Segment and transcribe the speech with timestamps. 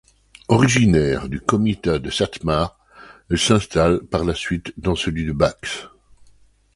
[0.47, 2.75] Originaire du comitat de Szatmár,
[3.29, 5.89] elle s'installe par la suite dans celui de Bács.